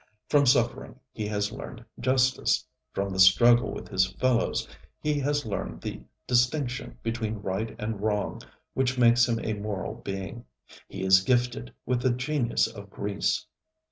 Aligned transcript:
From 0.29 0.47
suffering 0.47 0.99
he 1.11 1.27
has 1.27 1.51
learned 1.51 1.85
justice; 1.99 2.65
from 2.91 3.11
the 3.13 3.19
struggle 3.19 3.71
with 3.71 3.87
his 3.89 4.07
fellows 4.13 4.67
he 4.99 5.19
has 5.19 5.45
learned 5.45 5.81
the 5.83 6.01
distinction 6.25 6.97
between 7.03 7.35
right 7.35 7.75
and 7.77 8.01
wrong 8.01 8.41
which 8.73 8.97
makes 8.97 9.27
him 9.29 9.39
a 9.45 9.53
moral 9.53 9.93
being. 9.93 10.45
He 10.87 11.03
is 11.03 11.21
gifted 11.21 11.71
with 11.85 12.01
the 12.01 12.09
genius 12.09 12.65
of 12.65 12.89
Greece. 12.89 13.45